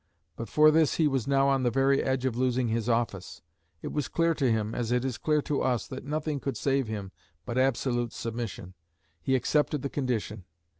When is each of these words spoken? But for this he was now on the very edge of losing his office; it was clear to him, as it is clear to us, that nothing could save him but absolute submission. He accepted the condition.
But 0.35 0.49
for 0.49 0.71
this 0.71 0.95
he 0.95 1.07
was 1.07 1.27
now 1.27 1.47
on 1.49 1.61
the 1.61 1.69
very 1.69 2.01
edge 2.03 2.25
of 2.25 2.35
losing 2.35 2.69
his 2.69 2.89
office; 2.89 3.43
it 3.83 3.89
was 3.93 4.07
clear 4.07 4.33
to 4.33 4.51
him, 4.51 4.73
as 4.73 4.91
it 4.91 5.05
is 5.05 5.19
clear 5.19 5.43
to 5.43 5.61
us, 5.61 5.87
that 5.89 6.03
nothing 6.05 6.39
could 6.39 6.57
save 6.57 6.87
him 6.87 7.11
but 7.45 7.55
absolute 7.59 8.11
submission. 8.11 8.73
He 9.21 9.35
accepted 9.35 9.83
the 9.83 9.89
condition. 9.91 10.45